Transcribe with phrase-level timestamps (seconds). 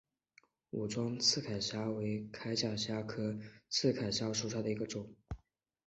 [0.71, 3.37] 武装刺铠虾为铠甲虾科
[3.69, 5.07] 刺铠虾属下的一个种。